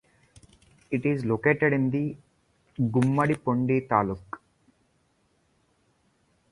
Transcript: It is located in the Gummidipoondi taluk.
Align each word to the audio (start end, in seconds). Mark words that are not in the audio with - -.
It 0.89 1.05
is 1.05 1.25
located 1.25 1.73
in 1.73 1.91
the 1.91 2.17
Gummidipoondi 2.79 3.87
taluk. 3.87 4.39